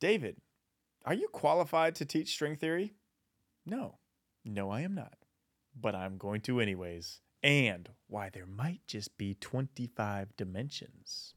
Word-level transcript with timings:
David, 0.00 0.36
are 1.04 1.14
you 1.14 1.26
qualified 1.32 1.96
to 1.96 2.04
teach 2.04 2.28
string 2.28 2.54
theory? 2.54 2.94
No, 3.66 3.98
no, 4.44 4.70
I 4.70 4.82
am 4.82 4.94
not. 4.94 5.14
But 5.74 5.96
I'm 5.96 6.18
going 6.18 6.40
to, 6.42 6.60
anyways. 6.60 7.20
And 7.42 7.88
why 8.06 8.30
there 8.32 8.46
might 8.46 8.82
just 8.86 9.18
be 9.18 9.34
25 9.34 10.36
dimensions. 10.36 11.34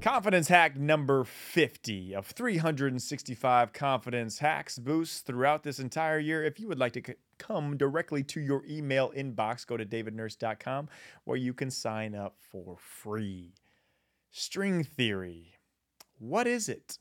Confidence 0.00 0.48
hack 0.48 0.76
number 0.76 1.22
50 1.24 2.14
of 2.14 2.26
365 2.26 3.72
confidence 3.72 4.40
hacks 4.40 4.78
boosts 4.78 5.20
throughout 5.20 5.62
this 5.62 5.78
entire 5.78 6.18
year. 6.18 6.44
If 6.44 6.58
you 6.58 6.66
would 6.66 6.78
like 6.78 6.92
to 6.94 7.14
come 7.38 7.76
directly 7.76 8.22
to 8.24 8.40
your 8.40 8.64
email 8.68 9.12
inbox, 9.16 9.66
go 9.66 9.76
to 9.76 9.84
davidnurse.com 9.84 10.88
where 11.24 11.36
you 11.36 11.54
can 11.54 11.70
sign 11.70 12.14
up 12.14 12.36
for 12.38 12.76
free. 12.78 13.54
String 14.30 14.84
theory. 14.84 15.54
What 16.18 16.46
is 16.46 16.68
it? 16.68 16.98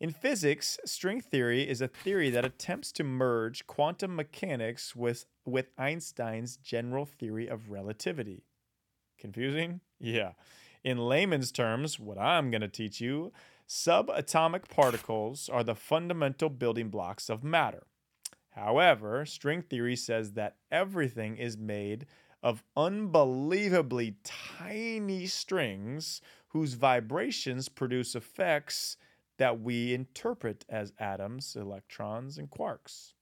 In 0.00 0.10
physics, 0.10 0.80
string 0.84 1.20
theory 1.20 1.68
is 1.68 1.80
a 1.80 1.86
theory 1.86 2.28
that 2.30 2.44
attempts 2.44 2.90
to 2.92 3.04
merge 3.04 3.66
quantum 3.68 4.16
mechanics 4.16 4.96
with, 4.96 5.26
with 5.46 5.70
Einstein's 5.78 6.56
general 6.56 7.06
theory 7.06 7.46
of 7.46 7.70
relativity. 7.70 8.42
Confusing? 9.16 9.80
Yeah. 10.00 10.32
In 10.82 10.98
layman's 10.98 11.52
terms, 11.52 12.00
what 12.00 12.18
I'm 12.18 12.50
going 12.50 12.62
to 12.62 12.68
teach 12.68 13.00
you 13.00 13.32
subatomic 13.68 14.68
particles 14.68 15.48
are 15.48 15.62
the 15.62 15.76
fundamental 15.76 16.50
building 16.50 16.88
blocks 16.88 17.30
of 17.30 17.44
matter. 17.44 17.86
However, 18.52 19.24
string 19.26 19.62
theory 19.62 19.96
says 19.96 20.32
that 20.32 20.56
everything 20.70 21.36
is 21.36 21.56
made 21.56 22.06
of 22.42 22.64
unbelievably 22.76 24.16
tiny 24.24 25.26
strings 25.26 26.20
whose 26.48 26.74
vibrations 26.74 27.68
produce 27.68 28.14
effects 28.14 28.96
that 29.38 29.60
we 29.60 29.94
interpret 29.94 30.64
as 30.68 30.92
atoms, 30.98 31.56
electrons, 31.56 32.38
and 32.38 32.50
quarks. 32.50 33.12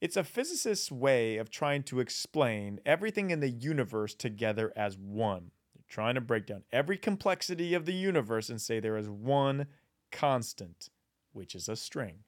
It's 0.00 0.16
a 0.16 0.24
physicist's 0.24 0.90
way 0.90 1.36
of 1.36 1.50
trying 1.50 1.82
to 1.84 2.00
explain 2.00 2.80
everything 2.84 3.30
in 3.30 3.40
the 3.40 3.50
universe 3.50 4.14
together 4.14 4.72
as 4.76 4.98
one 4.98 5.50
trying 5.88 6.14
to 6.16 6.20
break 6.20 6.46
down 6.46 6.64
every 6.72 6.96
complexity 6.96 7.74
of 7.74 7.86
the 7.86 7.92
universe 7.92 8.48
and 8.48 8.60
say 8.60 8.80
there 8.80 8.96
is 8.96 9.08
one 9.08 9.66
constant, 10.10 10.90
which 11.32 11.54
is 11.54 11.68
a 11.68 11.76
string. 11.76 12.24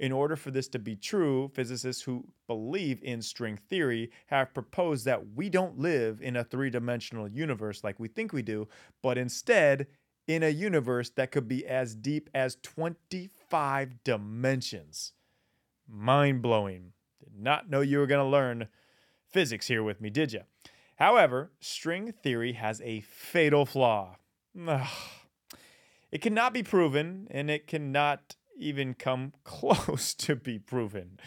In 0.00 0.10
order 0.10 0.34
for 0.34 0.50
this 0.50 0.66
to 0.68 0.78
be 0.78 0.96
true, 0.96 1.50
physicists 1.54 2.02
who 2.02 2.26
believe 2.48 3.02
in 3.02 3.22
string 3.22 3.56
theory 3.56 4.10
have 4.26 4.52
proposed 4.52 5.04
that 5.04 5.34
we 5.34 5.48
don't 5.48 5.78
live 5.78 6.20
in 6.20 6.36
a 6.36 6.42
three 6.44 6.68
dimensional 6.68 7.28
universe 7.28 7.84
like 7.84 8.00
we 8.00 8.08
think 8.08 8.32
we 8.32 8.42
do, 8.42 8.66
but 9.02 9.16
instead 9.16 9.86
in 10.26 10.42
a 10.42 10.48
universe 10.48 11.10
that 11.10 11.30
could 11.30 11.46
be 11.46 11.64
as 11.66 11.94
deep 11.94 12.28
as 12.34 12.56
25 12.62 14.02
dimensions. 14.02 15.12
Mind 15.88 16.42
blowing. 16.42 16.92
Did 17.22 17.38
not 17.38 17.70
know 17.70 17.80
you 17.80 17.98
were 17.98 18.06
going 18.06 18.24
to 18.24 18.30
learn 18.30 18.68
physics 19.28 19.68
here 19.68 19.82
with 19.82 20.00
me, 20.00 20.10
did 20.10 20.32
you? 20.32 20.40
However, 20.96 21.52
string 21.60 22.12
theory 22.12 22.54
has 22.54 22.80
a 22.80 23.00
fatal 23.00 23.64
flaw. 23.64 24.16
It 26.10 26.20
cannot 26.20 26.52
be 26.52 26.62
proven, 26.62 27.26
and 27.30 27.50
it 27.50 27.66
cannot 27.66 28.36
even 28.56 28.94
come 28.94 29.32
close 29.44 30.14
to 30.14 30.36
be 30.36 30.58
proven. 30.58 31.18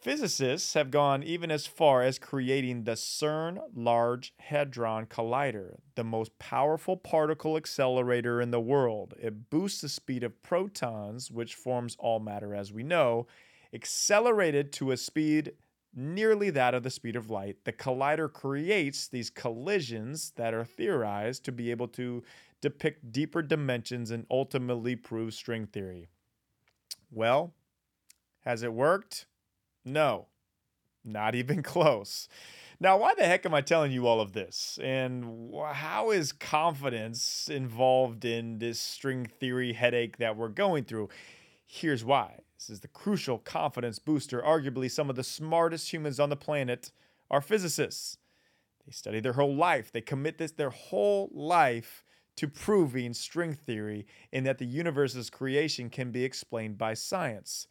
Physicists 0.00 0.72
have 0.72 0.90
gone 0.90 1.22
even 1.22 1.50
as 1.50 1.66
far 1.66 2.02
as 2.02 2.18
creating 2.18 2.84
the 2.84 2.92
CERN 2.92 3.58
Large 3.74 4.32
Hadron 4.38 5.04
Collider, 5.04 5.76
the 5.94 6.04
most 6.04 6.38
powerful 6.38 6.96
particle 6.96 7.58
accelerator 7.58 8.40
in 8.40 8.50
the 8.50 8.60
world. 8.60 9.12
It 9.20 9.50
boosts 9.50 9.82
the 9.82 9.90
speed 9.90 10.24
of 10.24 10.42
protons, 10.42 11.30
which 11.30 11.54
forms 11.54 11.96
all 11.98 12.18
matter 12.18 12.54
as 12.54 12.72
we 12.72 12.82
know, 12.82 13.26
accelerated 13.74 14.72
to 14.72 14.90
a 14.90 14.96
speed 14.96 15.52
nearly 15.94 16.48
that 16.48 16.74
of 16.74 16.82
the 16.82 16.88
speed 16.88 17.16
of 17.16 17.28
light. 17.28 17.64
The 17.64 17.72
collider 17.72 18.32
creates 18.32 19.06
these 19.06 19.28
collisions 19.28 20.32
that 20.36 20.54
are 20.54 20.64
theorized 20.64 21.44
to 21.44 21.52
be 21.52 21.70
able 21.70 21.88
to 21.88 22.22
depict 22.60 23.12
deeper 23.12 23.42
dimensions 23.42 24.10
and 24.10 24.26
ultimately 24.30 24.96
prove 24.96 25.34
string 25.34 25.66
theory. 25.66 26.08
Well, 27.10 27.54
has 28.44 28.62
it 28.62 28.72
worked? 28.72 29.26
No, 29.84 30.26
not 31.04 31.34
even 31.34 31.62
close. 31.62 32.28
Now, 32.82 32.96
why 32.96 33.14
the 33.14 33.24
heck 33.24 33.44
am 33.44 33.52
I 33.52 33.60
telling 33.60 33.92
you 33.92 34.06
all 34.06 34.22
of 34.22 34.32
this? 34.32 34.78
And 34.82 35.52
how 35.72 36.10
is 36.10 36.32
confidence 36.32 37.48
involved 37.52 38.24
in 38.24 38.58
this 38.58 38.80
string 38.80 39.26
theory 39.26 39.74
headache 39.74 40.16
that 40.16 40.36
we're 40.36 40.48
going 40.48 40.84
through? 40.84 41.10
Here's 41.66 42.04
why 42.04 42.38
this 42.56 42.70
is 42.70 42.80
the 42.80 42.88
crucial 42.88 43.38
confidence 43.38 43.98
booster. 43.98 44.40
Arguably, 44.40 44.90
some 44.90 45.10
of 45.10 45.16
the 45.16 45.24
smartest 45.24 45.92
humans 45.92 46.18
on 46.18 46.30
the 46.30 46.36
planet 46.36 46.90
are 47.30 47.42
physicists. 47.42 48.16
They 48.86 48.92
study 48.92 49.20
their 49.20 49.34
whole 49.34 49.54
life, 49.54 49.92
they 49.92 50.00
commit 50.00 50.38
this 50.38 50.52
their 50.52 50.70
whole 50.70 51.30
life 51.32 52.02
to 52.36 52.48
proving 52.48 53.12
string 53.12 53.54
theory 53.54 54.06
in 54.32 54.44
that 54.44 54.58
the 54.58 54.66
universe's 54.66 55.30
creation 55.30 55.90
can 55.90 56.10
be 56.10 56.24
explained 56.24 56.78
by 56.78 56.94
science. 56.94 57.66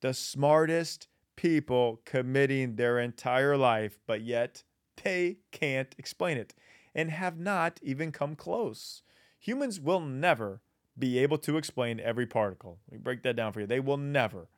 The 0.00 0.14
smartest 0.14 1.08
people 1.36 2.00
committing 2.04 2.76
their 2.76 2.98
entire 2.98 3.56
life, 3.56 3.98
but 4.06 4.22
yet 4.22 4.64
they 5.02 5.38
can't 5.50 5.94
explain 5.98 6.36
it 6.36 6.54
and 6.94 7.10
have 7.10 7.38
not 7.38 7.80
even 7.82 8.12
come 8.12 8.36
close. 8.36 9.02
Humans 9.38 9.80
will 9.80 10.00
never 10.00 10.60
be 10.98 11.18
able 11.18 11.38
to 11.38 11.56
explain 11.56 11.98
every 12.00 12.26
particle. 12.26 12.78
Let 12.88 12.98
me 12.98 13.02
break 13.02 13.22
that 13.22 13.36
down 13.36 13.52
for 13.52 13.60
you. 13.60 13.66
They 13.66 13.80
will 13.80 13.96
never. 13.96 14.48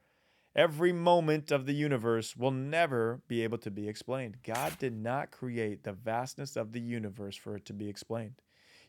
Every 0.56 0.92
moment 0.92 1.50
of 1.50 1.66
the 1.66 1.74
universe 1.74 2.36
will 2.36 2.50
never 2.50 3.22
be 3.26 3.42
able 3.42 3.58
to 3.58 3.70
be 3.70 3.88
explained. 3.88 4.36
God 4.44 4.78
did 4.78 4.94
not 4.94 5.30
create 5.30 5.82
the 5.82 5.92
vastness 5.92 6.56
of 6.56 6.72
the 6.72 6.80
universe 6.80 7.36
for 7.36 7.56
it 7.56 7.64
to 7.66 7.72
be 7.72 7.88
explained. 7.88 8.34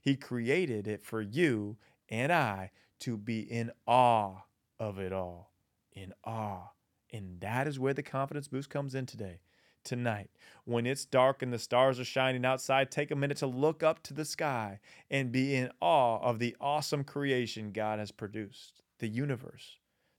He 0.06 0.16
created 0.16 0.88
it 0.88 1.04
for 1.04 1.20
you 1.20 1.78
and 2.10 2.32
I 2.32 2.70
to 3.00 3.18
be 3.18 3.40
in 3.40 3.72
awe 3.88 4.44
of 4.80 5.00
it 5.00 5.12
all. 5.12 5.52
In 5.94 6.14
awe. 6.24 6.74
And 7.12 7.42
that 7.42 7.66
is 7.66 7.80
where 7.80 7.96
the 7.96 8.04
confidence 8.04 8.48
boost 8.48 8.70
comes 8.70 8.94
in 8.94 9.08
today 9.08 9.40
tonight. 9.84 10.30
When 10.64 10.86
it's 10.86 11.06
dark 11.06 11.42
and 11.42 11.52
the 11.52 11.58
stars 11.58 12.00
are 12.00 12.06
shining 12.06 12.46
outside, 12.46 12.92
take 12.92 13.10
a 13.10 13.16
minute 13.16 13.38
to 13.38 13.48
look 13.48 13.82
up 13.82 14.04
to 14.04 14.14
the 14.14 14.26
sky 14.26 14.80
and 15.10 15.32
be 15.32 15.56
in 15.56 15.72
awe 15.82 16.20
of 16.22 16.38
the 16.38 16.56
awesome 16.62 17.04
creation 17.04 17.72
God 17.72 17.98
has 17.98 18.12
produced, 18.12 18.84
the 19.00 19.08
universe. 19.08 19.78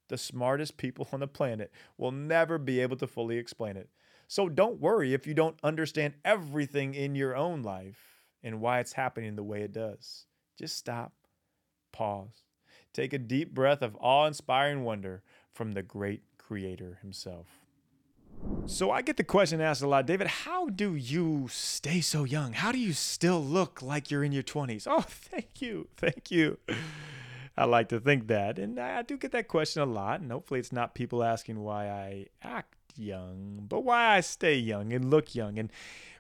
The 0.09 0.19
smartest 0.19 0.79
people 0.79 1.09
on 1.13 1.21
the 1.21 1.29
planet 1.29 1.71
will 1.97 2.13
never 2.13 2.59
be 2.59 2.81
able 2.81 2.97
to 2.97 3.07
fully 3.07 3.39
explain 3.39 3.77
it. 3.77 3.89
So 4.27 4.49
don't 4.49 4.81
worry 4.81 5.15
if 5.15 5.29
you 5.29 5.35
don't 5.35 5.59
understand 5.63 6.15
everything 6.25 6.95
in 6.95 7.15
your 7.15 7.37
own 7.37 7.63
life 7.63 8.16
and 8.47 8.61
why 8.61 8.79
it's 8.79 8.93
happening 8.93 9.35
the 9.35 9.43
way 9.43 9.63
it 9.63 9.73
does. 9.73 10.25
Just 10.57 10.79
stop, 10.79 11.13
pause, 11.93 12.45
take 12.93 13.13
a 13.13 13.19
deep 13.19 13.53
breath 13.53 13.83
of 13.83 13.97
awe 14.01 14.27
inspiring 14.27 14.85
wonder 14.85 15.23
from 15.53 15.73
the 15.73 15.83
great 15.83 16.23
Creator 16.39 17.01
Himself. 17.03 17.49
So 18.67 18.93
I 18.93 19.03
get 19.03 19.17
the 19.17 19.25
question 19.25 19.61
asked 19.61 19.83
a 19.83 19.89
lot, 19.89 20.07
David, 20.07 20.29
how 20.29 20.69
do 20.69 20.95
you 20.95 21.49
stay 21.51 22.01
so 22.01 22.23
young? 22.23 22.53
How 22.53 22.71
do 22.71 22.79
you 22.79 22.93
still 22.93 23.43
look 23.43 23.83
like 23.83 24.11
you're 24.11 24.23
in 24.23 24.31
your 24.31 24.45
20s? 24.45 24.87
Oh, 24.89 25.01
thank 25.09 25.61
you. 25.61 25.89
Thank 25.97 26.31
you. 26.31 26.59
I 27.57 27.65
like 27.65 27.89
to 27.89 27.99
think 27.99 28.29
that. 28.29 28.61
And 28.61 28.79
I 28.79 29.03
do 29.03 29.17
get 29.17 29.33
that 29.33 29.49
question 29.49 29.83
a 29.83 29.87
lot. 29.87 30.21
And 30.21 30.31
hopefully 30.31 30.61
it's 30.61 30.73
not 30.73 30.95
people 30.95 31.25
asking 31.25 31.59
why 31.59 31.89
I 31.89 32.27
act 32.43 32.76
young, 32.99 33.67
but 33.69 33.85
why 33.85 34.17
I 34.17 34.21
stay 34.21 34.57
young 34.57 34.93
and 34.93 35.11
look 35.11 35.35
young. 35.35 35.59
And 35.59 35.71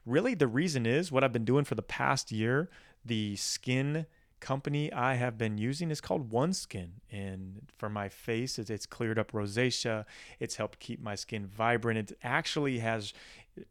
really 0.04 0.34
the 0.34 0.48
reason 0.48 0.86
is 0.86 1.10
what 1.10 1.24
I've 1.24 1.32
been 1.32 1.44
doing 1.44 1.64
for 1.64 1.74
the 1.74 1.82
past 1.82 2.30
year, 2.30 2.70
the 3.04 3.36
skin 3.36 4.06
company 4.40 4.92
I 4.92 5.14
have 5.14 5.38
been 5.38 5.58
using 5.58 5.90
is 5.90 6.00
called 6.00 6.30
OneSkin. 6.30 6.88
And 7.10 7.62
for 7.76 7.88
my 7.88 8.08
face, 8.08 8.58
it's 8.58 8.86
cleared 8.86 9.18
up 9.18 9.32
rosacea. 9.32 10.04
It's 10.38 10.56
helped 10.56 10.78
keep 10.78 11.00
my 11.00 11.14
skin 11.14 11.46
vibrant. 11.46 11.98
It 11.98 12.18
actually 12.22 12.78
has 12.80 13.12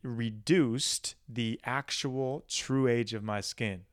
reduced 0.01 1.16
the 1.30 1.60
actual 1.63 2.44
true 2.50 2.88
age 2.88 3.13
of 3.13 3.24
my 3.24 3.42
skin. 3.42 3.84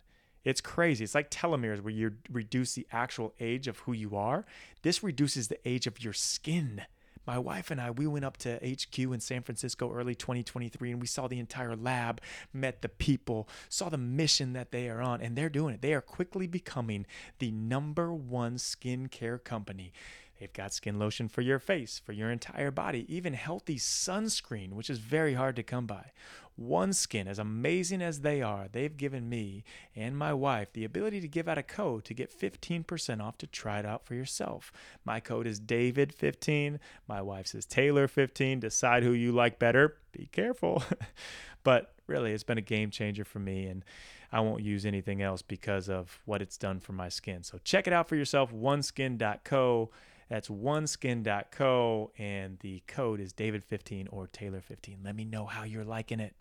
It's 0.45 0.61
crazy. 0.61 1.05
It's 1.05 1.15
like 1.15 1.31
telomeres 1.31 1.81
where 1.81 1.93
you 1.93 2.15
reduce 2.31 2.75
the 2.75 2.87
actual 2.91 3.35
age 3.39 3.69
of 3.69 3.79
who 3.81 3.93
you 3.93 4.17
are. 4.17 4.45
This 4.83 5.03
reduces 5.03 5.49
the 5.49 5.69
age 5.69 5.87
of 5.87 6.03
your 6.03 6.13
skin 6.13 6.83
my 7.27 7.39
wife 7.39 7.71
and 7.71 7.81
I, 7.81 7.91
we 7.91 8.07
went 8.07 8.25
up 8.25 8.37
to 8.39 8.57
HQ 8.57 8.99
in 8.99 9.21
San 9.21 9.43
Francisco 9.43 9.93
early 9.93 10.15
2023 10.15 10.93
and 10.93 11.01
we 11.01 11.07
saw 11.07 11.29
the 11.29 11.39
entire 11.39 11.77
lab, 11.77 12.21
met 12.53 12.83
the 12.83 12.89
people, 12.89 13.49
saw 13.69 13.89
the 13.89 13.99
mission 13.99 14.53
that 14.55 14.73
they 14.73 14.89
are 14.89 15.01
on, 15.01 15.21
and 15.21 15.37
they're 15.37 15.49
doing 15.49 15.75
it. 15.75 15.83
They 15.83 15.95
are 15.95 16.01
quickly 16.01 16.47
becoming 16.47 17.07
the 17.39 17.51
number 17.51 18.13
one 18.13 18.57
skincare 18.57 19.43
company. 19.43 19.93
They've 20.43 20.53
got 20.53 20.75
skin 20.75 20.99
lotion 20.99 21.29
for 21.29 21.41
your 21.41 21.61
face, 21.61 22.01
for 22.05 22.11
your 22.11 22.29
entire 22.29 22.73
body, 22.73 23.07
even 23.09 23.33
healthy 23.33 23.77
sunscreen, 23.77 24.73
which 24.73 24.91
is 24.91 24.99
very 24.99 25.35
hard 25.35 25.55
to 25.55 25.63
come 25.63 25.87
by. 25.87 26.11
OneSkin, 26.61 27.29
as 27.29 27.39
amazing 27.39 28.03
as 28.03 28.23
they 28.23 28.43
are, 28.43 28.67
they've 28.67 28.97
given 28.97 29.29
me 29.29 29.63
and 29.95 30.19
my 30.19 30.35
wife 30.35 30.73
the 30.73 30.85
ability 30.85 31.21
to 31.21 31.29
give 31.29 31.47
out 31.47 31.59
a 31.59 31.63
code 31.63 32.05
to 32.07 32.13
get 32.13 32.37
15% 32.37 33.23
off 33.23 33.39
to 33.39 33.47
try 33.47 33.79
it 33.79 33.87
out 33.87 34.05
for 34.05 34.17
yourself. 34.17 34.73
My 35.05 35.21
code 35.21 35.47
is 35.47 35.61
David15. 35.61 36.81
My 37.07 37.23
wife's 37.23 37.55
is 37.55 37.65
Taylor15. 37.65 38.59
Decide 38.59 39.05
who 39.05 39.13
you 39.13 39.31
like 39.31 39.61
better. 39.61 39.99
Be 40.11 40.29
careful. 40.33 40.83
but 41.63 41.95
really, 42.09 42.33
it's 42.33 42.43
been 42.43 42.59
a 42.59 42.63
game 42.63 42.91
changer 42.91 43.25
for 43.25 43.39
me. 43.39 43.67
And 43.67 43.85
I 44.33 44.41
won't 44.41 44.65
use 44.65 44.85
anything 44.85 45.23
else 45.23 45.41
because 45.41 45.89
of 45.89 46.21
what 46.25 46.43
it's 46.43 46.59
done 46.59 46.81
for 46.81 46.95
my 46.95 47.11
skin. 47.11 47.45
So 47.45 47.61
check 47.63 47.87
it 47.87 47.93
out 47.93 48.09
for 48.09 48.17
yourself, 48.17 48.53
oneskin.co. 48.53 49.91
That's 50.33 50.49
oneskin.co, 50.49 52.11
and 52.17 52.59
the 52.61 52.83
code 52.87 53.21
is 53.21 53.35
David15 53.35 54.09
or 54.11 54.29
Taylor15. 54.29 55.05
Let 55.05 55.15
me 55.15 55.27
know 55.27 55.45
how 55.45 55.65
you're 55.65 55.85
liking 55.85 56.21
it. 56.21 56.35